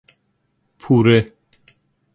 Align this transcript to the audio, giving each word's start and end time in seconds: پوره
پوره 0.79 1.17